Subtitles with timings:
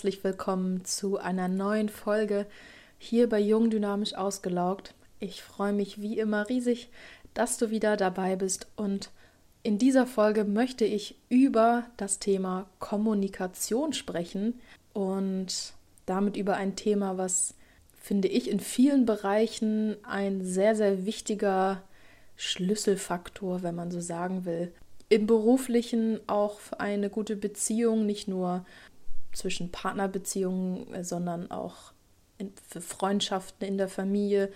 [0.00, 2.46] herzlich willkommen zu einer neuen Folge
[2.96, 4.94] hier bei Jung Dynamisch Ausgelaugt.
[5.18, 6.88] Ich freue mich wie immer riesig,
[7.34, 9.10] dass du wieder dabei bist und
[9.62, 14.58] in dieser Folge möchte ich über das Thema Kommunikation sprechen
[14.94, 15.74] und
[16.06, 17.52] damit über ein Thema, was
[18.00, 21.82] finde ich in vielen Bereichen ein sehr, sehr wichtiger
[22.36, 24.72] Schlüsselfaktor, wenn man so sagen will.
[25.10, 28.64] Im beruflichen auch für eine gute Beziehung, nicht nur
[29.32, 31.92] zwischen Partnerbeziehungen, äh, sondern auch
[32.38, 34.52] in, für Freundschaften in der Familie.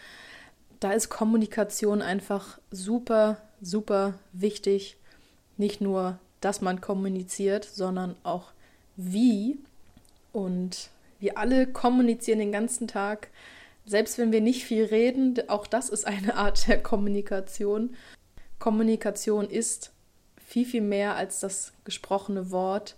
[0.80, 4.96] Da ist Kommunikation einfach super, super wichtig.
[5.56, 8.52] Nicht nur, dass man kommuniziert, sondern auch
[8.96, 9.58] wie.
[10.32, 13.28] Und wir alle kommunizieren den ganzen Tag.
[13.86, 17.96] Selbst wenn wir nicht viel reden, auch das ist eine Art der Kommunikation.
[18.58, 19.92] Kommunikation ist
[20.36, 22.96] viel, viel mehr als das gesprochene Wort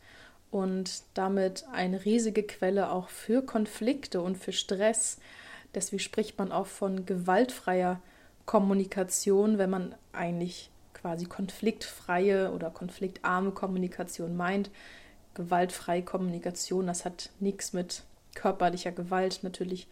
[0.51, 5.19] und damit eine riesige Quelle auch für Konflikte und für Stress.
[5.75, 8.01] Deswegen spricht man auch von gewaltfreier
[8.47, 14.71] Kommunikation, wenn man eigentlich quasi konfliktfreie oder konfliktarme Kommunikation meint.
[15.35, 18.03] Gewaltfreie Kommunikation, das hat nichts mit
[18.35, 19.89] körperlicher Gewalt natürlich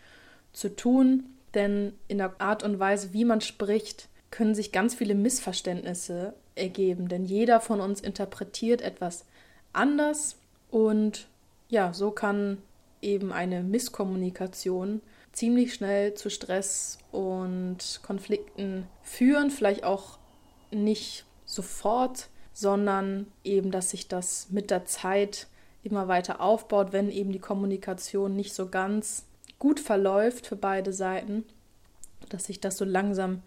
[0.53, 5.15] zu tun, denn in der Art und Weise, wie man spricht, können sich ganz viele
[5.15, 9.25] Missverständnisse ergeben, denn jeder von uns interpretiert etwas
[9.73, 10.37] anders
[10.71, 11.29] und
[11.69, 12.59] ja, so kann
[13.03, 15.01] eben eine Misskommunikation
[15.33, 20.19] ziemlich schnell zu Stress und Konflikten führen, vielleicht auch
[20.71, 25.49] nicht sofort, sondern eben, dass sich das mit der Zeit
[25.83, 29.27] immer weiter aufbaut, wenn eben die Kommunikation nicht so ganz
[29.59, 31.45] gut verläuft für beide Seiten,
[32.29, 33.43] dass sich das so langsam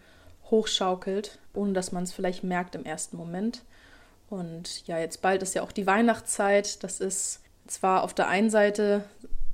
[0.51, 3.63] hochschaukelt, ohne dass man es vielleicht merkt im ersten Moment.
[4.29, 6.83] Und ja, jetzt bald ist ja auch die Weihnachtszeit.
[6.83, 9.03] Das ist zwar auf der einen Seite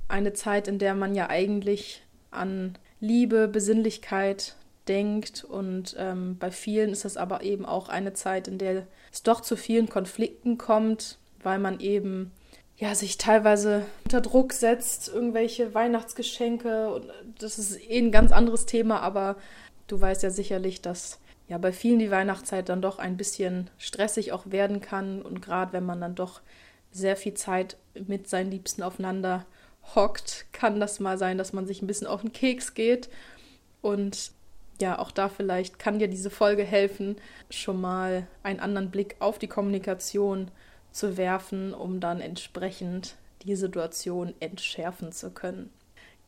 [0.08, 4.56] eine Zeit, in der man ja eigentlich an Liebe, Besinnlichkeit
[4.88, 5.44] denkt.
[5.44, 9.40] Und ähm, bei vielen ist das aber eben auch eine Zeit, in der es doch
[9.40, 12.32] zu vielen Konflikten kommt, weil man eben
[12.76, 16.92] ja, sich teilweise unter Druck setzt, irgendwelche Weihnachtsgeschenke.
[16.92, 17.06] Und
[17.38, 19.36] das ist eh ein ganz anderes Thema, aber
[19.86, 24.32] du weißt ja sicherlich, dass ja bei vielen die Weihnachtszeit dann doch ein bisschen stressig
[24.32, 26.40] auch werden kann und gerade wenn man dann doch
[26.90, 29.44] sehr viel Zeit mit seinen Liebsten aufeinander
[29.94, 33.10] hockt, kann das mal sein, dass man sich ein bisschen auf den Keks geht
[33.82, 34.32] und
[34.80, 37.16] ja, auch da vielleicht kann dir diese Folge helfen,
[37.50, 40.50] schon mal einen anderen Blick auf die Kommunikation
[40.90, 45.70] zu werfen, um dann entsprechend die Situation entschärfen zu können.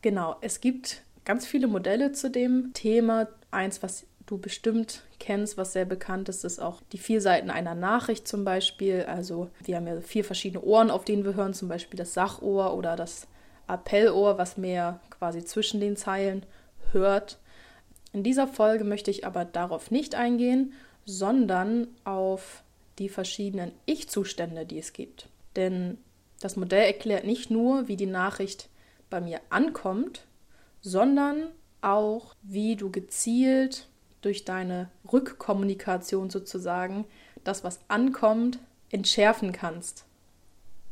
[0.02, 3.28] Genau, es gibt ganz viele Modelle zu dem Thema.
[3.50, 7.74] Eins, was du bestimmt kennst, was sehr bekannt ist, ist auch die vier Seiten einer
[7.74, 9.04] Nachricht zum Beispiel.
[9.04, 12.74] Also wir haben ja vier verschiedene Ohren, auf denen wir hören, zum Beispiel das Sachohr
[12.76, 13.28] oder das
[13.66, 16.44] Appellohr, was mehr quasi zwischen den Zeilen
[16.92, 17.38] hört.
[18.12, 20.72] In dieser Folge möchte ich aber darauf nicht eingehen,
[21.04, 22.62] sondern auf
[22.98, 25.28] die verschiedenen Ich-Zustände, die es gibt.
[25.54, 25.98] Denn
[26.40, 28.68] das Modell erklärt nicht nur, wie die Nachricht
[29.10, 30.26] bei mir ankommt,
[30.80, 31.48] sondern
[31.80, 33.88] auch, wie du gezielt
[34.26, 37.04] durch deine Rückkommunikation sozusagen
[37.44, 38.58] das, was ankommt,
[38.90, 40.04] entschärfen kannst.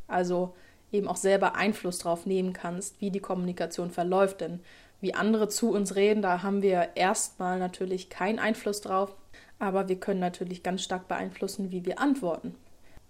[0.06, 0.55] Also
[0.93, 4.41] eben auch selber Einfluss darauf nehmen kannst, wie die Kommunikation verläuft.
[4.41, 4.61] Denn
[5.00, 9.12] wie andere zu uns reden, da haben wir erstmal natürlich keinen Einfluss drauf,
[9.59, 12.55] aber wir können natürlich ganz stark beeinflussen, wie wir antworten.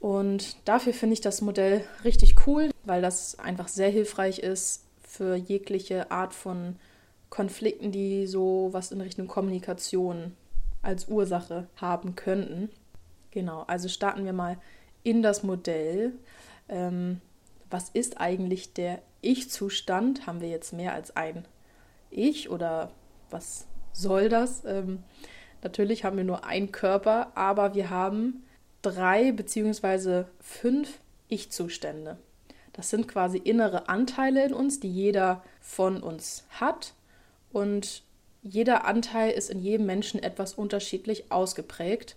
[0.01, 5.35] Und dafür finde ich das Modell richtig cool, weil das einfach sehr hilfreich ist für
[5.35, 6.77] jegliche Art von
[7.35, 10.37] Konflikten, die so was in Richtung Kommunikation
[10.83, 12.71] als Ursache haben könnten.
[13.33, 14.57] Genau, also starten wir mal
[15.03, 16.13] in das Modell.
[16.69, 17.21] Ähm,
[17.71, 20.29] was ist eigentlich der Ich-Zustand?
[20.29, 21.45] Haben wir jetzt mehr als ein
[22.09, 22.93] Ich oder
[23.31, 24.65] was soll das?
[24.65, 25.03] Ähm,
[25.65, 28.45] natürlich haben wir nur einen Körper, aber wir haben
[28.81, 32.17] drei beziehungsweise fünf Ich-Zustände.
[32.73, 36.95] Das sind quasi innere Anteile in uns, die jeder von uns hat
[37.55, 38.03] und
[38.43, 42.17] jeder Anteil ist in jedem Menschen etwas unterschiedlich ausgeprägt.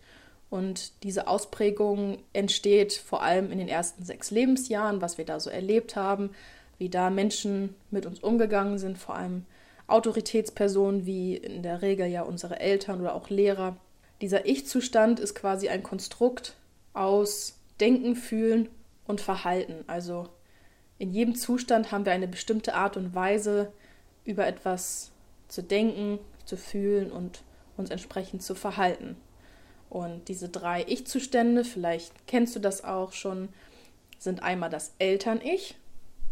[0.49, 5.51] Und diese Ausprägung entsteht vor allem in den ersten sechs Lebensjahren, was wir da so
[5.51, 6.31] erlebt haben,
[6.79, 9.45] wie da Menschen mit uns umgegangen sind, vor allem
[9.85, 13.77] Autoritätspersonen wie in der Regel ja unsere Eltern oder auch Lehrer.
[14.21, 16.55] Dieser Ich-Zustand ist quasi ein Konstrukt
[16.93, 18.69] aus Denken, Fühlen
[19.05, 19.83] und Verhalten.
[19.85, 20.29] Also
[20.97, 23.71] in jedem Zustand haben wir eine bestimmte Art und Weise,
[24.25, 25.11] über etwas
[25.47, 27.43] zu denken, zu fühlen und
[27.77, 29.17] uns entsprechend zu verhalten.
[29.89, 33.49] Und diese drei Ich-Zustände, vielleicht kennst du das auch schon,
[34.19, 35.77] sind einmal das Eltern-Ich,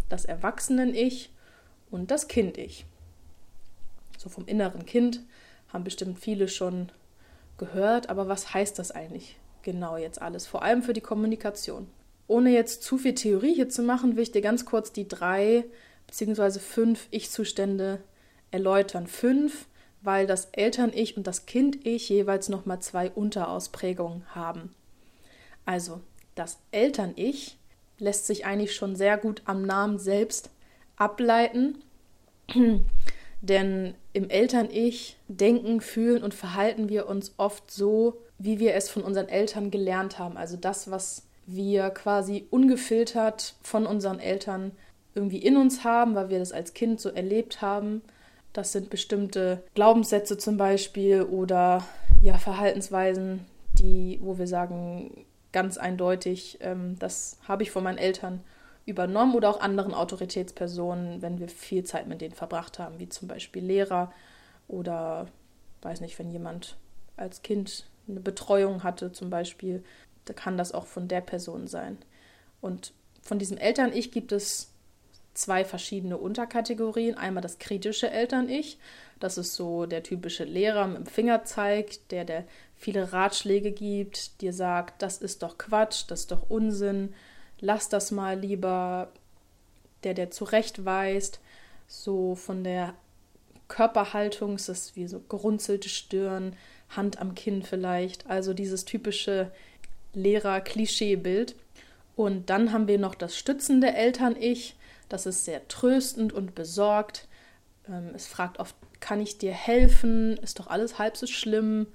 [0.10, 1.32] das Erwachsenen-Ich
[1.92, 2.86] und das Kind-Ich.
[4.18, 5.22] So vom inneren Kind
[5.72, 6.92] haben bestimmt viele schon
[7.58, 10.48] gehört, aber was heißt das eigentlich genau jetzt alles?
[10.48, 11.88] Vor allem für die Kommunikation.
[12.28, 15.66] Ohne jetzt zu viel Theorie hier zu machen, will ich dir ganz kurz die drei
[16.08, 16.60] bzw.
[16.60, 18.02] fünf Ich-Zustände
[18.56, 19.06] erläutern.
[19.06, 19.68] Fünf,
[20.02, 24.74] weil das Eltern-Ich und das Kind-Ich jeweils nochmal zwei Unterausprägungen haben.
[25.66, 26.00] Also,
[26.36, 27.58] das Eltern-Ich
[28.00, 30.50] lässt sich eigentlich schon sehr gut am Namen selbst
[30.96, 31.84] ableiten.
[33.42, 39.04] Denn im Eltern-Ich denken, fühlen und verhalten wir uns oft so, wie wir es von
[39.04, 40.38] unseren Eltern gelernt haben.
[40.38, 44.72] Also das, was wir quasi ungefiltert von unseren Eltern
[45.14, 48.02] irgendwie in uns haben, weil wir das als Kind so erlebt haben.
[48.56, 51.84] Das sind bestimmte Glaubenssätze zum Beispiel oder
[52.22, 58.42] ja, Verhaltensweisen, die, wo wir sagen, ganz eindeutig, ähm, das habe ich von meinen Eltern
[58.86, 63.28] übernommen oder auch anderen Autoritätspersonen, wenn wir viel Zeit mit denen verbracht haben, wie zum
[63.28, 64.14] Beispiel Lehrer
[64.70, 65.28] oder
[65.82, 66.78] weiß nicht, wenn jemand
[67.18, 69.84] als Kind eine Betreuung hatte zum Beispiel,
[70.24, 71.98] da kann das auch von der Person sein.
[72.62, 74.72] Und von diesem Eltern-Ich gibt es
[75.36, 77.18] zwei verschiedene Unterkategorien.
[77.18, 78.78] Einmal das kritische Eltern-Ich,
[79.20, 82.46] das ist so der typische Lehrer mit dem Fingerzeig, der, der
[82.76, 87.14] viele Ratschläge gibt, dir sagt, das ist doch Quatsch, das ist doch Unsinn,
[87.60, 89.10] lass das mal lieber,
[90.04, 91.40] der, der zurechtweist,
[91.88, 92.94] so von der
[93.68, 96.56] Körperhaltung ist es wie so gerunzelte Stirn,
[96.90, 99.52] Hand am Kinn vielleicht, also dieses typische
[100.14, 101.56] Lehrer-Klischee-Bild.
[102.16, 104.76] Und dann haben wir noch das stützende Eltern-Ich,
[105.10, 107.28] das ist sehr tröstend und besorgt.
[107.88, 110.38] Ähm, es fragt oft, kann ich dir helfen?
[110.38, 111.88] Ist doch alles halb so schlimm.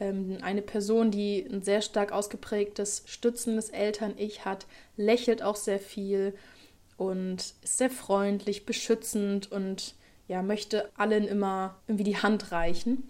[0.00, 4.66] Ähm, eine Person, die ein sehr stark ausgeprägtes, stützendes Eltern-Ich hat,
[4.96, 6.34] lächelt auch sehr viel
[6.96, 9.94] und ist sehr freundlich, beschützend und
[10.26, 13.08] ja, möchte allen immer irgendwie die Hand reichen.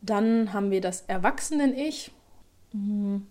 [0.00, 2.12] Dann haben wir das Erwachsenen-Ich.
[2.72, 3.26] Mhm.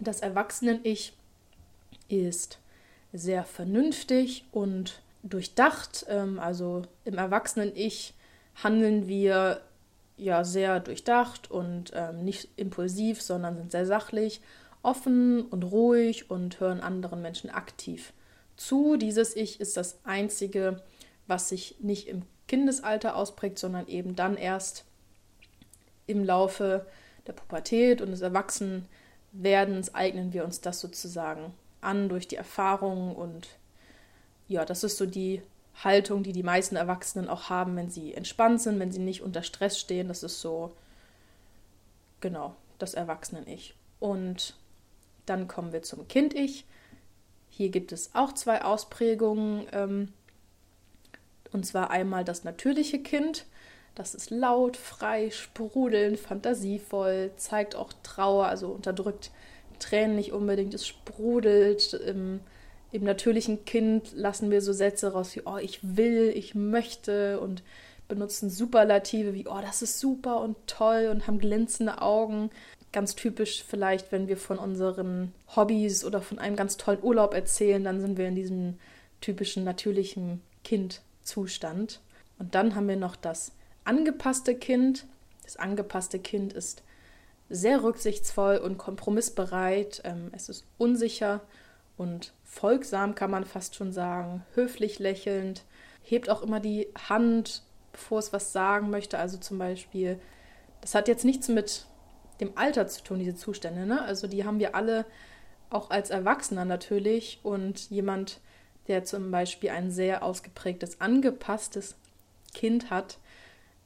[0.00, 1.15] Das Erwachsenen-Ich
[2.08, 2.58] ist
[3.12, 6.06] sehr vernünftig und durchdacht.
[6.08, 8.14] Ähm, also im Erwachsenen-Ich
[8.62, 9.60] handeln wir
[10.16, 14.40] ja sehr durchdacht und ähm, nicht impulsiv, sondern sind sehr sachlich,
[14.82, 18.12] offen und ruhig und hören anderen Menschen aktiv
[18.56, 18.96] zu.
[18.96, 20.82] Dieses Ich ist das einzige,
[21.26, 24.84] was sich nicht im Kindesalter ausprägt, sondern eben dann erst
[26.06, 26.86] im Laufe
[27.26, 33.48] der Pubertät und des Erwachsenwerdens eignen wir uns das sozusagen an durch die Erfahrungen und
[34.48, 35.42] ja, das ist so die
[35.82, 39.42] Haltung, die die meisten Erwachsenen auch haben, wenn sie entspannt sind, wenn sie nicht unter
[39.42, 40.08] Stress stehen.
[40.08, 40.74] Das ist so,
[42.20, 43.74] genau, das Erwachsenen-Ich.
[44.00, 44.54] Und
[45.26, 46.64] dann kommen wir zum Kind-Ich.
[47.50, 49.66] Hier gibt es auch zwei Ausprägungen.
[49.72, 50.12] Ähm,
[51.52, 53.46] und zwar einmal das natürliche Kind.
[53.94, 59.30] Das ist laut, frei, sprudelnd, fantasievoll, zeigt auch Trauer, also unterdrückt
[59.78, 60.74] Tränen nicht unbedingt.
[60.74, 61.98] Es sprudelt.
[62.06, 62.40] Ähm,
[62.92, 67.62] im natürlichen Kind lassen wir so Sätze raus wie, oh, ich will, ich möchte und
[68.08, 72.50] benutzen Superlative wie, oh, das ist super und toll und haben glänzende Augen.
[72.92, 77.82] Ganz typisch vielleicht, wenn wir von unseren Hobbys oder von einem ganz tollen Urlaub erzählen,
[77.82, 78.78] dann sind wir in diesem
[79.20, 82.00] typischen natürlichen Kindzustand.
[82.38, 83.52] Und dann haben wir noch das
[83.84, 85.04] angepasste Kind.
[85.42, 86.82] Das angepasste Kind ist
[87.48, 90.02] sehr rücksichtsvoll und kompromissbereit.
[90.04, 91.40] Ähm, es ist unsicher
[91.96, 95.64] und folgsam, kann man fast schon sagen, höflich lächelnd,
[96.02, 97.62] hebt auch immer die Hand,
[97.92, 99.18] bevor es was sagen möchte.
[99.18, 100.18] Also zum Beispiel,
[100.80, 101.86] das hat jetzt nichts mit
[102.40, 103.86] dem Alter zu tun, diese Zustände.
[103.86, 104.02] Ne?
[104.02, 105.06] Also die haben wir alle
[105.70, 107.40] auch als Erwachsener natürlich.
[107.42, 108.40] Und jemand,
[108.88, 111.96] der zum Beispiel ein sehr ausgeprägtes, angepasstes
[112.54, 113.18] Kind hat,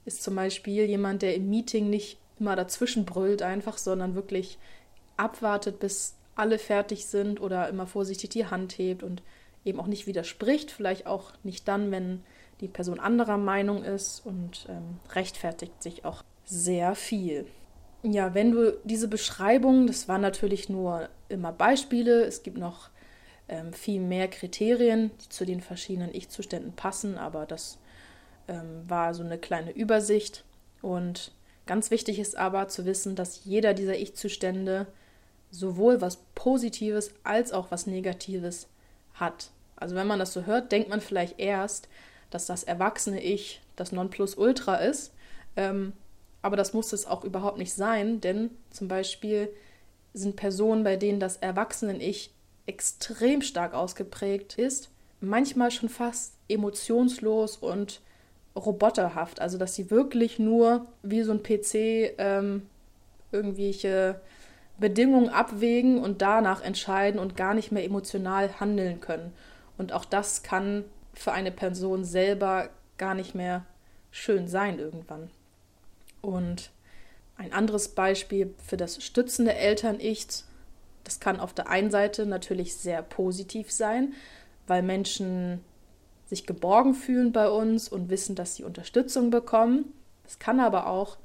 [0.04, 4.58] ist zum Beispiel jemand, der im Meeting nicht immer dazwischen brüllt einfach, sondern wirklich
[5.16, 9.22] abwartet, bis alle fertig sind oder immer vorsichtig die Hand hebt und
[9.64, 12.22] eben auch nicht widerspricht, vielleicht auch nicht dann, wenn
[12.60, 17.46] die Person anderer Meinung ist und ähm, rechtfertigt sich auch sehr viel.
[18.02, 22.88] Ja, wenn du diese Beschreibung, das waren natürlich nur immer Beispiele, es gibt noch
[23.48, 27.78] ähm, viel mehr Kriterien, die zu den verschiedenen Ich-Zuständen passen, aber das
[28.48, 30.44] ähm, war so eine kleine Übersicht.
[30.80, 31.32] Und
[31.70, 34.88] ganz wichtig ist aber zu wissen, dass jeder dieser Ich-Zustände
[35.52, 38.66] sowohl was Positives als auch was Negatives
[39.14, 39.50] hat.
[39.76, 41.86] Also wenn man das so hört, denkt man vielleicht erst,
[42.30, 45.12] dass das erwachsene Ich das Nonplusultra ist.
[45.54, 45.92] Ähm,
[46.42, 49.48] aber das muss es auch überhaupt nicht sein, denn zum Beispiel
[50.12, 52.32] sind Personen, bei denen das Erwachsenen-Ich
[52.66, 54.88] extrem stark ausgeprägt ist,
[55.20, 58.00] manchmal schon fast emotionslos und
[58.56, 59.40] roboterhaft.
[59.40, 62.66] Also dass sie wirklich nur wie so ein PC ähm,
[63.32, 64.20] irgendwelche
[64.78, 69.32] Bedingungen abwägen und danach entscheiden und gar nicht mehr emotional handeln können.
[69.76, 73.64] Und auch das kann für eine Person selber gar nicht mehr
[74.10, 75.30] schön sein irgendwann.
[76.22, 76.70] Und
[77.36, 80.26] ein anderes Beispiel für das stützende Eltern-Ich,
[81.04, 84.14] das kann auf der einen Seite natürlich sehr positiv sein,
[84.66, 85.64] weil Menschen
[86.30, 89.92] sich geborgen fühlen bei uns und wissen, dass sie Unterstützung bekommen.
[90.24, 91.18] Es kann aber auch,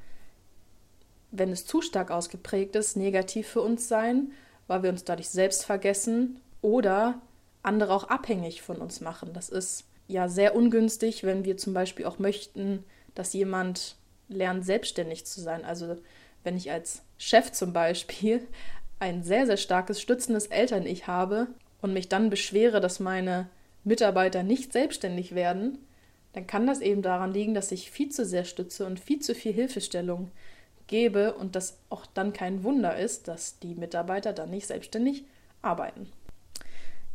[1.30, 4.32] wenn es zu stark ausgeprägt ist, negativ für uns sein,
[4.66, 7.22] weil wir uns dadurch selbst vergessen oder
[7.62, 9.32] andere auch abhängig von uns machen.
[9.32, 12.84] Das ist ja sehr ungünstig, wenn wir zum Beispiel auch möchten,
[13.14, 13.98] dass jemand
[14.28, 15.64] lernt, selbstständig zu sein.
[15.64, 15.98] Also
[16.44, 18.48] wenn ich als Chef zum Beispiel
[18.98, 21.48] ein sehr, sehr starkes, stützendes Eltern-Ich habe
[21.80, 23.50] und mich dann beschwere, dass meine
[23.86, 25.78] Mitarbeiter nicht selbstständig werden,
[26.34, 29.34] dann kann das eben daran liegen, dass ich viel zu sehr stütze und viel zu
[29.34, 30.32] viel Hilfestellung
[30.88, 35.24] gebe und das auch dann kein Wunder ist, dass die Mitarbeiter dann nicht selbstständig
[35.62, 36.10] arbeiten.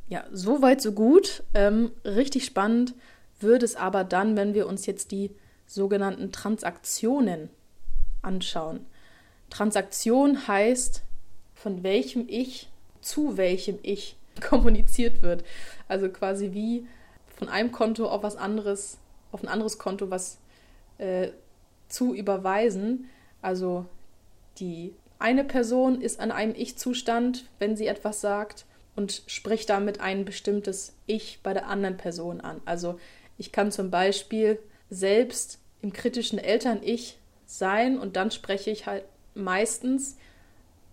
[0.09, 1.43] Ja, so weit, so gut.
[1.55, 2.95] Ähm, richtig spannend
[3.39, 5.31] wird es aber dann, wenn wir uns jetzt die
[5.67, 7.50] sogenannten Transaktionen
[8.23, 8.87] anschauen.
[9.50, 11.03] Transaktion heißt,
[11.55, 12.69] von welchem Ich
[13.00, 15.44] zu welchem Ich kommuniziert wird.
[15.88, 16.87] Also quasi wie
[17.37, 18.99] von einem Konto auf was anderes,
[19.32, 20.38] auf ein anderes Konto was
[20.99, 21.28] äh,
[21.88, 23.08] zu überweisen.
[23.42, 23.87] Also
[24.58, 28.64] die eine Person ist an einem Ich-Zustand, wenn sie etwas sagt
[28.96, 32.60] und spricht damit ein bestimmtes Ich bei der anderen Person an.
[32.64, 32.99] Also
[33.38, 34.58] ich kann zum Beispiel
[34.90, 40.16] selbst im kritischen Eltern-Ich sein und dann spreche ich halt meistens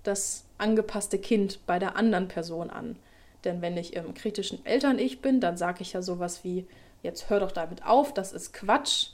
[0.03, 2.95] das angepasste Kind bei der anderen Person an.
[3.47, 6.67] Denn wenn ich im kritischen Eltern-Ich bin, dann sage ich ja sowas wie,
[7.01, 9.11] jetzt hör doch damit auf, das ist Quatsch.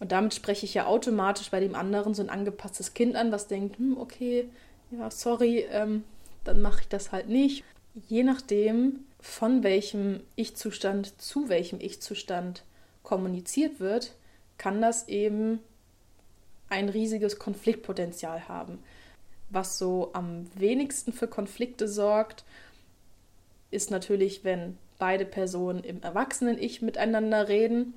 [0.00, 3.46] Und damit spreche ich ja automatisch bei dem anderen so ein angepasstes Kind an, was
[3.46, 4.48] denkt, hm, okay,
[4.90, 6.02] ja, sorry, ähm,
[6.42, 7.62] dann mache ich das halt nicht.
[8.08, 12.64] Je nachdem, von welchem Ich-Zustand zu welchem Ich-Zustand
[13.04, 14.16] kommuniziert wird,
[14.58, 15.60] kann das eben
[16.68, 18.80] ein riesiges Konfliktpotenzial haben.
[19.48, 22.44] Was so am wenigsten für Konflikte sorgt,
[23.74, 27.94] ist natürlich, wenn beide Personen im Erwachsenen-Ich miteinander reden.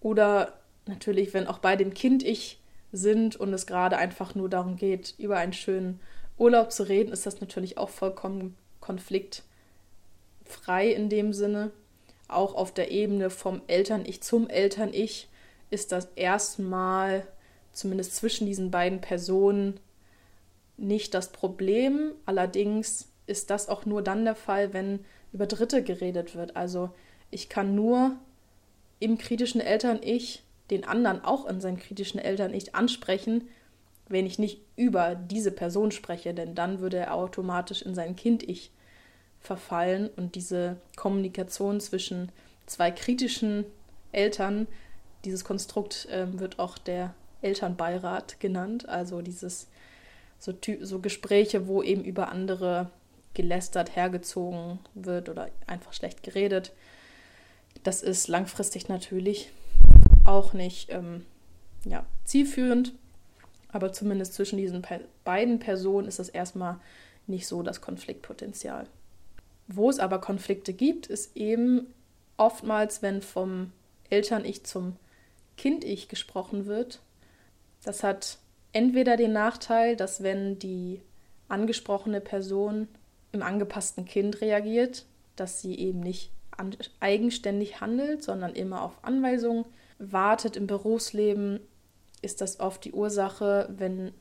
[0.00, 2.60] Oder natürlich, wenn auch beide im Kind-Ich
[2.92, 6.00] sind und es gerade einfach nur darum geht, über einen schönen
[6.38, 9.44] Urlaub zu reden, ist das natürlich auch vollkommen konfliktfrei
[10.88, 11.70] in dem Sinne.
[12.28, 15.28] Auch auf der Ebene vom Eltern-Ich zum Eltern-Ich
[15.70, 17.26] ist das erstmal,
[17.72, 19.78] zumindest zwischen diesen beiden Personen,
[20.76, 22.12] nicht das Problem.
[22.24, 26.56] Allerdings ist das auch nur dann der Fall, wenn über Dritte geredet wird.
[26.56, 26.90] Also
[27.30, 28.16] ich kann nur
[28.98, 33.48] im kritischen Eltern-Ich den anderen auch in seinem kritischen Eltern-Ich ansprechen,
[34.08, 38.72] wenn ich nicht über diese Person spreche, denn dann würde er automatisch in sein Kind-Ich
[39.40, 42.30] verfallen und diese Kommunikation zwischen
[42.66, 43.64] zwei kritischen
[44.12, 44.66] Eltern,
[45.24, 49.68] dieses Konstrukt äh, wird auch der Elternbeirat genannt, also dieses
[50.38, 52.90] so, so Gespräche, wo eben über andere
[53.34, 56.72] gelästert, hergezogen wird oder einfach schlecht geredet.
[57.82, 59.50] Das ist langfristig natürlich
[60.24, 61.24] auch nicht ähm,
[61.84, 62.92] ja, zielführend,
[63.68, 66.78] aber zumindest zwischen diesen pe beiden Personen ist das erstmal
[67.26, 68.86] nicht so das Konfliktpotenzial.
[69.68, 71.86] Wo es aber Konflikte gibt, ist eben
[72.36, 73.72] oftmals, wenn vom
[74.08, 74.96] Eltern-Ich zum
[75.56, 77.00] Kind-Ich gesprochen wird.
[77.84, 78.38] Das hat
[78.72, 81.00] entweder den Nachteil, dass wenn die
[81.48, 82.88] angesprochene Person
[83.32, 85.06] im angepassten Kind reagiert,
[85.36, 86.30] dass sie eben nicht
[87.00, 89.64] eigenständig handelt, sondern immer auf Anweisungen
[89.98, 91.60] wartet im Berufsleben,
[92.22, 94.12] ist das oft die Ursache, wenn,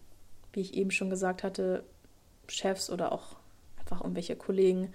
[0.54, 1.84] wie ich eben schon gesagt hatte,
[2.48, 3.36] Chefs oder auch
[3.80, 4.94] einfach irgendwelche Kollegen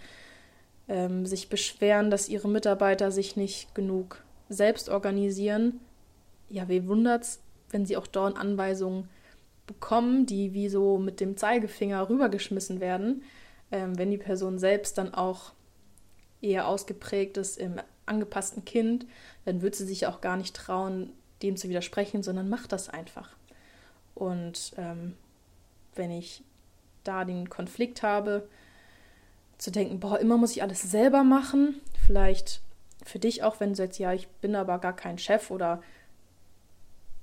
[0.88, 5.80] ähm, sich beschweren, dass ihre Mitarbeiter sich nicht genug selbst organisieren.
[6.48, 7.40] Ja, wie wundert's,
[7.70, 9.08] wenn sie auch dort Anweisungen
[9.66, 13.22] bekommen, die wie so mit dem Zeigefinger rübergeschmissen werden
[13.74, 15.52] ähm, wenn die Person selbst dann auch
[16.40, 19.04] eher ausgeprägt ist im angepassten Kind,
[19.44, 21.12] dann wird sie sich auch gar nicht trauen,
[21.42, 23.30] dem zu widersprechen, sondern macht das einfach.
[24.14, 25.16] Und ähm,
[25.96, 26.44] wenn ich
[27.02, 28.48] da den Konflikt habe,
[29.58, 32.60] zu denken, boah, immer muss ich alles selber machen, vielleicht
[33.04, 35.82] für dich auch, wenn du sagst, ja, ich bin aber gar kein Chef oder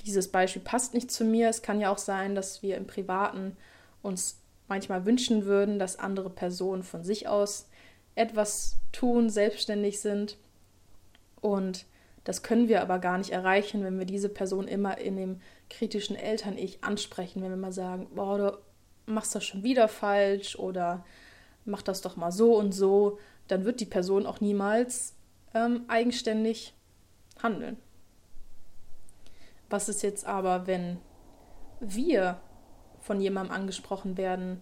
[0.03, 1.47] dieses Beispiel passt nicht zu mir.
[1.49, 3.55] Es kann ja auch sein, dass wir im Privaten
[4.01, 4.40] uns
[4.71, 7.67] manchmal wünschen würden, dass andere Personen von sich aus
[8.15, 10.37] etwas tun, selbstständig sind.
[11.41, 11.85] Und
[12.23, 16.15] das können wir aber gar nicht erreichen, wenn wir diese Person immer in dem kritischen
[16.15, 18.57] Eltern-Ich ansprechen, wenn wir mal sagen, boah, du
[19.11, 21.03] machst das schon wieder falsch oder
[21.65, 25.17] mach das doch mal so und so, dann wird die Person auch niemals
[25.53, 26.73] ähm, eigenständig
[27.43, 27.75] handeln.
[29.69, 30.97] Was ist jetzt aber, wenn
[31.81, 32.39] wir
[33.01, 34.61] von jemandem angesprochen werden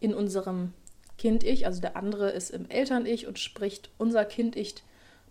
[0.00, 0.72] in unserem
[1.16, 4.74] Kind-Ich, also der andere ist im Eltern-Ich und spricht unser Kind-Ich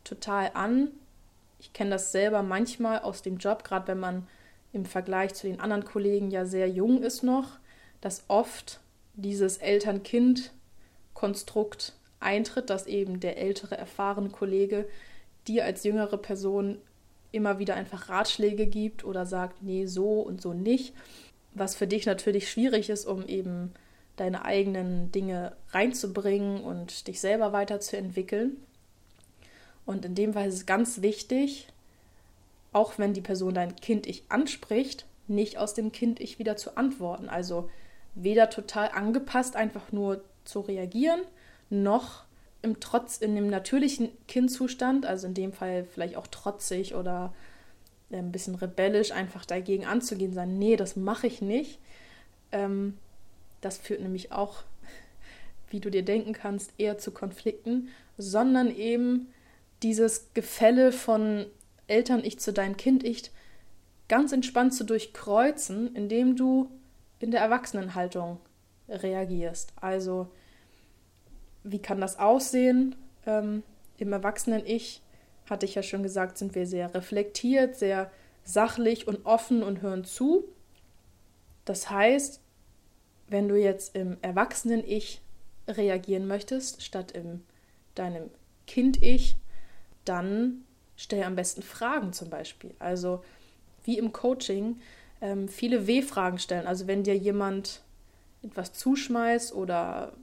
[0.04, 0.90] total an.
[1.60, 4.28] Ich kenne das selber manchmal aus dem Job, gerade wenn man
[4.72, 7.60] im Vergleich zu den anderen Kollegen ja sehr jung ist noch,
[8.02, 8.80] dass oft
[9.14, 14.88] dieses Eltern-Kind-Konstrukt eintritt, dass eben der ältere, erfahrene Kollege
[15.48, 16.80] dir als jüngere Person
[17.32, 20.94] immer wieder einfach Ratschläge gibt oder sagt, nee, so und so nicht.
[21.56, 23.74] Was für dich natürlich schwierig ist, um eben
[24.16, 28.58] deine eigenen Dinge reinzubringen und dich selber weiterzuentwickeln.
[29.86, 31.68] Und in dem Fall ist es ganz wichtig,
[32.72, 37.30] auch wenn die Person dein Kind-Ich anspricht, nicht aus dem Kind-Ich wieder zu antworten.
[37.30, 37.70] Also
[38.16, 41.22] weder total angepasst einfach nur zu reagieren,
[41.70, 42.24] noch
[42.62, 47.34] im Trotz, in dem natürlichen Kindzustand, also in dem Fall vielleicht auch trotzig oder
[48.12, 51.80] ein bisschen rebellisch, einfach dagegen anzugehen, sagen, nee, das mache ich nicht.
[52.52, 52.98] Ähm,
[53.62, 54.64] das führt nämlich auch,
[55.70, 59.28] wie du dir denken kannst, eher zu Konflikten, sondern eben
[59.82, 61.46] dieses Gefälle von
[61.88, 63.32] Eltern-Ich zu deinem Kind-Ich
[64.08, 66.70] ganz entspannt zu durchkreuzen, indem du
[67.20, 68.40] in der Erwachsenenhaltung
[68.88, 69.74] reagierst.
[69.76, 70.28] Also
[71.64, 72.96] wie kann das aussehen?
[73.26, 73.64] Ähm,
[73.98, 75.02] Im Erwachsenen-Ich,
[75.50, 78.12] hatte ich ja schon gesagt, sind wir sehr reflektiert, sehr
[78.44, 80.46] sachlich und offen und hören zu.
[81.66, 82.42] Das heißt,
[83.28, 85.22] wenn du jetzt im Erwachsenen-Ich
[85.68, 87.42] reagieren möchtest, statt in
[87.96, 88.30] deinem
[88.68, 89.36] Kind-Ich,
[90.06, 92.74] dann stell am besten Fragen zum Beispiel.
[92.80, 93.24] Also
[93.86, 94.80] wie im Coaching,
[95.22, 96.68] ähm, viele W-Fragen stellen.
[96.68, 97.82] Also wenn dir jemand
[98.42, 100.14] etwas zuschmeißt oder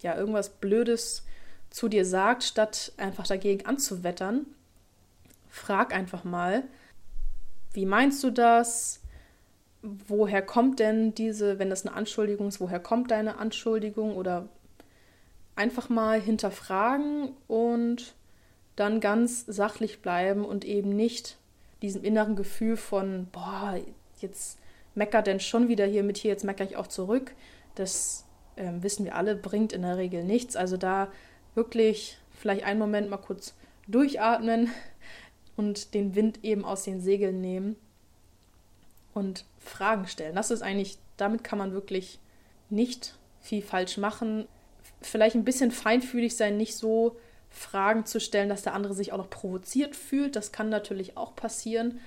[0.00, 1.24] ja irgendwas Blödes
[1.72, 4.46] zu dir sagt, statt einfach dagegen anzuwettern,
[5.48, 6.64] frag einfach mal,
[7.72, 9.00] wie meinst du das?
[9.82, 14.14] Woher kommt denn diese, wenn das eine Anschuldigung ist, woher kommt deine Anschuldigung?
[14.14, 14.48] Oder
[15.56, 18.14] einfach mal hinterfragen und
[18.76, 21.38] dann ganz sachlich bleiben und eben nicht
[21.80, 23.78] diesem inneren Gefühl von, boah,
[24.20, 24.58] jetzt
[24.94, 27.34] meckert denn schon wieder hier mit hier, jetzt meckere ich auch zurück.
[27.74, 28.24] Das
[28.56, 30.54] äh, wissen wir alle, bringt in der Regel nichts.
[30.54, 31.08] Also da
[31.54, 33.54] wirklich vielleicht einen Moment mal kurz
[33.86, 34.70] durchatmen
[35.56, 37.76] und den Wind eben aus den Segeln nehmen
[39.14, 40.34] und Fragen stellen.
[40.34, 42.18] Das ist eigentlich, damit kann man wirklich
[42.70, 44.48] nicht viel falsch machen.
[45.00, 47.16] Vielleicht ein bisschen feinfühlig sein, nicht so
[47.50, 50.36] Fragen zu stellen, dass der andere sich auch noch provoziert fühlt.
[50.36, 52.00] Das kann natürlich auch passieren,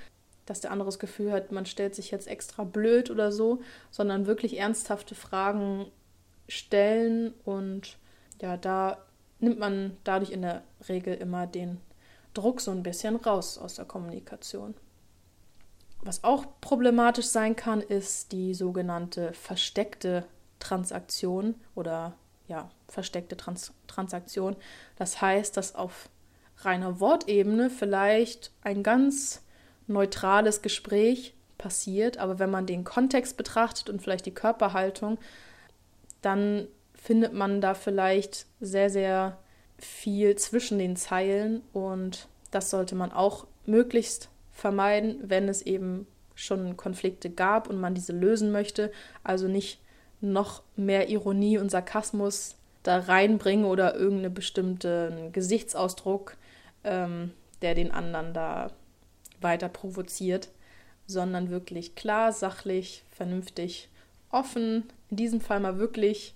[0.46, 4.26] dass der andere das Gefühl hat, man stellt sich jetzt extra blöd oder so, sondern
[4.26, 5.86] wirklich ernsthafte Fragen
[6.48, 7.98] stellen und
[8.42, 9.04] ja, da
[9.40, 11.80] nimmt man dadurch in der Regel immer den
[12.34, 14.76] Druck so ein bisschen raus aus der Kommunikation.
[16.02, 20.26] Was auch problematisch sein kann, ist die sogenannte versteckte
[20.60, 22.14] Transaktion oder
[22.48, 24.56] ja, versteckte Trans Transaktion.
[24.98, 26.10] Das heißt, dass auf
[26.60, 29.44] reiner Wortebene vielleicht ein ganz
[29.88, 35.18] neutrales Gespräch passiert, aber wenn man den Kontext betrachtet und vielleicht die Körperhaltung,
[36.22, 36.68] dann
[37.06, 39.38] findet man da vielleicht sehr, sehr
[39.78, 46.78] viel zwischen den Zeilen und das sollte man auch möglichst vermeiden, wenn es eben schon
[46.78, 48.92] Konflikte gab und man diese lösen möchte.
[49.24, 49.80] Also nicht
[50.20, 56.38] noch mehr Ironie und Sarkasmus da reinbringen oder irgendeinen bestimmten Gesichtsausdruck,
[56.84, 58.72] ähm, der den anderen da
[59.42, 60.50] weiter provoziert,
[61.06, 63.90] sondern wirklich klar, sachlich, vernünftig,
[64.32, 66.34] offen, in diesem Fall mal wirklich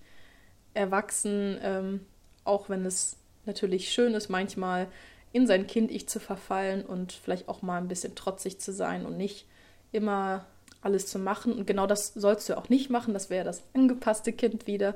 [0.74, 2.06] erwachsen, ähm,
[2.44, 4.88] auch wenn es natürlich schön ist, manchmal
[5.32, 9.18] in sein Kind-Ich zu verfallen und vielleicht auch mal ein bisschen trotzig zu sein und
[9.18, 9.46] nicht
[9.92, 10.46] immer
[10.82, 11.54] alles zu machen.
[11.54, 13.14] Und genau das sollst du auch nicht machen.
[13.14, 14.96] Das wäre das angepasste Kind wieder.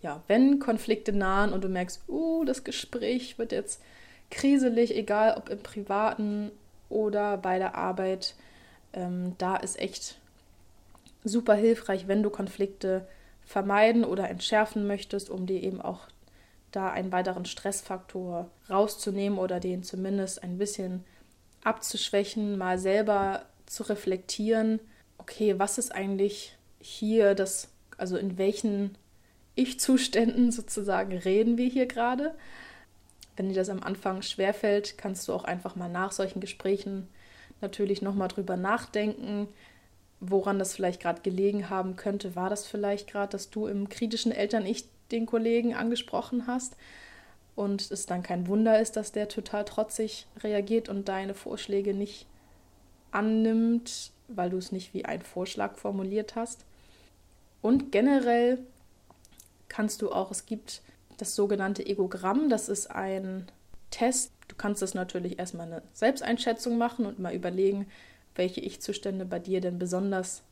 [0.00, 3.82] Ja, wenn Konflikte nahen und du merkst, uh, das Gespräch wird jetzt
[4.30, 6.52] kriselig, egal ob im Privaten
[6.88, 8.34] oder bei der Arbeit,
[8.92, 10.18] ähm, da ist echt
[11.24, 13.06] super hilfreich, wenn du Konflikte
[13.48, 16.00] vermeiden oder entschärfen möchtest, um dir eben auch
[16.70, 21.02] da einen weiteren Stressfaktor rauszunehmen oder den zumindest ein bisschen
[21.64, 24.80] abzuschwächen, mal selber zu reflektieren,
[25.16, 28.98] okay, was ist eigentlich hier das, also in welchen
[29.54, 32.34] Ich-Zuständen sozusagen reden wir hier gerade.
[33.34, 37.08] Wenn dir das am Anfang schwerfällt, kannst du auch einfach mal nach solchen Gesprächen
[37.62, 39.48] natürlich nochmal drüber nachdenken,
[40.20, 42.34] woran das vielleicht gerade gelegen haben könnte.
[42.34, 46.76] War das vielleicht gerade, dass du im kritischen Eltern-Ich den Kollegen angesprochen hast
[47.54, 52.26] und es dann kein Wunder ist, dass der total trotzig reagiert und deine Vorschläge nicht
[53.10, 56.64] annimmt, weil du es nicht wie ein Vorschlag formuliert hast.
[57.62, 58.58] Und generell
[59.68, 60.82] kannst du auch, es gibt
[61.16, 63.46] das sogenannte Egogramm, das ist ein
[63.90, 64.32] Test.
[64.46, 67.86] Du kannst das natürlich erstmal eine Selbsteinschätzung machen und mal überlegen,
[68.34, 70.42] welche Ich-Zustände bei dir denn besonders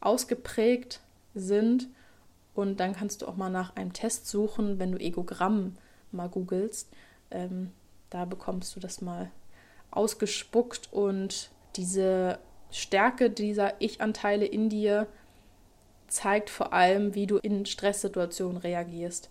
[0.00, 1.00] ausgeprägt
[1.34, 1.88] sind.
[2.54, 5.76] Und dann kannst du auch mal nach einem Test suchen, wenn du Egogramm
[6.12, 6.88] mal googelst.
[7.30, 7.72] Ähm,
[8.10, 9.30] da bekommst du das mal
[9.90, 12.38] ausgespuckt und diese
[12.70, 15.06] Stärke dieser Ich-Anteile in dir
[16.08, 19.28] zeigt vor allem, wie du in Stresssituationen reagierst.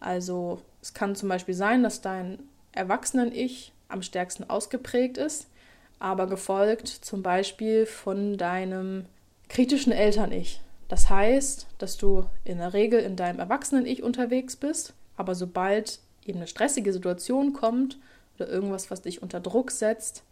[0.00, 2.38] Also es kann zum Beispiel sein, dass dein
[2.72, 5.48] Erwachsenen-Ich am stärksten ausgeprägt ist,
[5.98, 9.06] aber gefolgt zum Beispiel von deinem
[9.48, 10.60] kritischen Eltern-Ich.
[10.88, 16.38] Das heißt, dass du in der Regel in deinem Erwachsenen-Ich unterwegs bist, aber sobald eben
[16.38, 17.98] eine stressige Situation kommt
[18.36, 20.22] oder irgendwas, was dich unter Druck setzt,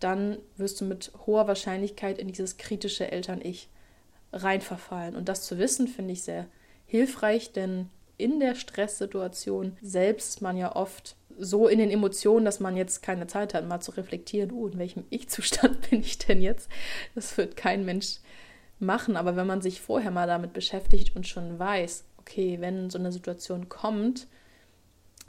[0.00, 3.68] dann wirst du mit hoher Wahrscheinlichkeit in dieses kritische Eltern-Ich
[4.32, 5.16] reinverfallen.
[5.16, 6.46] Und das zu wissen, finde ich sehr
[6.86, 7.88] hilfreich, denn
[8.18, 13.26] in der Stresssituation selbst man ja oft so in den Emotionen, dass man jetzt keine
[13.26, 16.68] Zeit hat, mal zu reflektieren, oh, in welchem Ich-Zustand bin ich denn jetzt?
[17.14, 18.18] Das wird kein Mensch
[18.78, 19.16] machen.
[19.16, 23.12] Aber wenn man sich vorher mal damit beschäftigt und schon weiß, okay, wenn so eine
[23.12, 24.26] Situation kommt,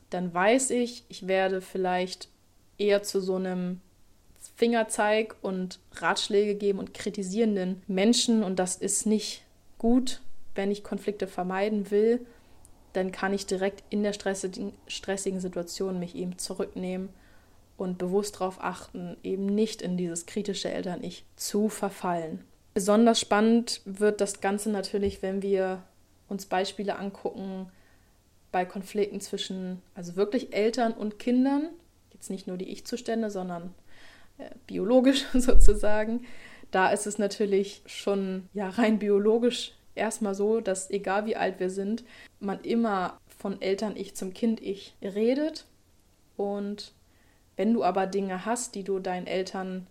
[0.10, 2.30] dann weiß ich, ich werde vielleicht
[2.78, 3.82] eher zu so einem
[4.56, 9.44] Fingerzeig und Ratschläge geben und kritisierenden Menschen und das ist nicht
[9.78, 10.22] gut,
[10.56, 12.26] wenn ich Konflikte vermeiden will,
[12.94, 17.10] dann kann ich direkt in der stressigen, Situation mich eben zurücknehmen
[17.78, 22.44] und bewusst darauf achten, eben nicht in dieses kritische Eltern-Ich zu verfallen.
[22.74, 25.84] Besonders spannend wird das Ganze natürlich, wenn wir
[26.28, 27.72] uns Beispiele angucken
[28.52, 31.70] bei Konflikten zwischen, also wirklich Eltern und Kindern,
[32.14, 33.74] jetzt nicht nur die Ich-Zustände, sondern
[34.38, 36.26] äh, biologisch sozusagen.
[36.72, 41.70] Da ist es natürlich schon ja rein biologisch erstmal so, dass egal wie alt wir
[41.70, 42.04] sind,
[42.40, 45.66] man immer von Eltern-Ich zum Kind-Ich redet.
[46.36, 46.94] Und
[47.56, 49.88] wenn du aber Dinge hast, die du deinen Eltern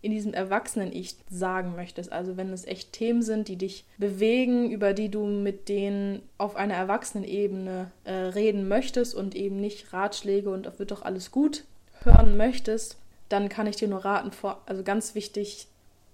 [0.00, 4.94] in diesem Erwachsenen-Ich sagen möchtest, also wenn es echt Themen sind, die dich bewegen, über
[4.94, 10.78] die du mit denen auf einer Erwachsenenebene äh, reden möchtest und eben nicht Ratschläge und
[10.78, 11.64] wird doch alles gut
[12.02, 14.32] hören möchtest, dann kann ich dir nur raten,
[14.66, 15.68] also ganz wichtig,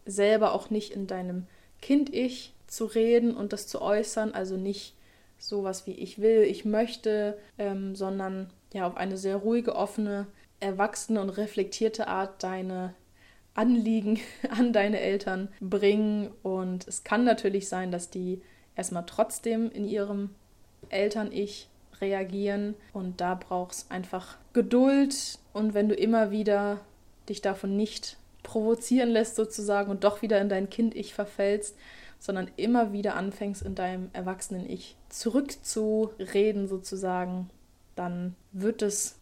[0.05, 1.47] selber auch nicht in deinem
[1.81, 4.95] Kind-Ich zu reden und das zu äußern, also nicht
[5.39, 10.27] sowas wie ich will, ich möchte, ähm, sondern ja auf eine sehr ruhige, offene,
[10.61, 12.95] erwachsene und reflektierte Art deine
[13.55, 16.31] Anliegen an deine Eltern bringen.
[16.43, 18.43] Und es kann natürlich sein, dass die
[18.77, 20.31] erstmal trotzdem in ihrem
[20.91, 21.69] Eltern-Ich
[22.01, 22.75] reagieren.
[22.93, 25.39] Und da braucht es einfach Geduld.
[25.53, 26.81] Und wenn du immer wieder
[27.29, 31.77] dich davon nicht provozieren lässt sozusagen und doch wieder in dein Kind-Ich verfällst,
[32.19, 37.51] sondern immer wieder anfängst in deinem Erwachsenen-Ich zurückzureden sozusagen,
[37.97, 39.17] dann wird es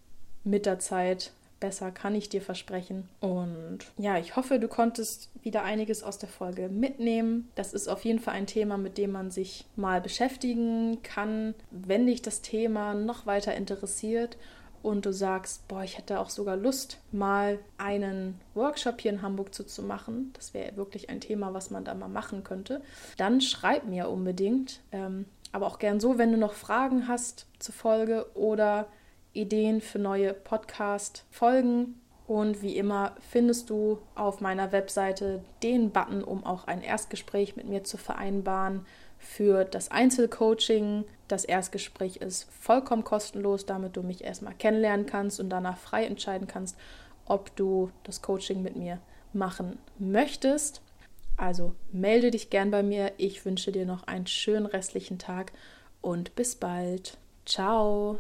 [0.45, 3.09] mit der Zeit besser, kann ich dir versprechen.
[3.21, 7.49] Und ja, ich hoffe, du konntest wieder einiges aus der Folge mitnehmen.
[7.55, 12.07] Das ist auf jeden Fall ein Thema, mit dem man sich mal beschäftigen kann, wenn
[12.07, 14.37] dich das Thema noch weiter interessiert
[14.87, 19.53] und du sagst, boah, ich hätte auch sogar Lust, mal einen Workshop hier in Hamburg
[19.53, 22.83] zu, zu machen, das wäre wirklich ein Thema, was man da mal machen könnte,
[23.17, 24.79] dann schreib mir unbedingt.
[24.93, 28.87] Ähm, aber auch gern so, wenn du noch Fragen hast zur Folge oder
[29.33, 32.01] Ideen für neue Podcast-Folgen.
[32.29, 37.69] Und wie immer findest du auf meiner Webseite den Button, um auch ein Erstgespräch mit
[37.69, 38.87] mir zu vereinbaren
[39.19, 41.05] für das Einzelcoaching.
[41.29, 46.47] Das Erstgespräch ist vollkommen kostenlos, damit du mich erstmal kennenlernen kannst und danach frei entscheiden
[46.47, 46.77] kannst,
[47.25, 49.01] ob du das Coaching mit mir
[49.33, 50.81] machen möchtest.
[51.37, 53.13] Also melde dich gern bei mir.
[53.19, 55.53] Ich wünsche dir noch einen schönen restlichen Tag
[56.01, 57.19] und bis bald.
[57.45, 58.19] Ciao.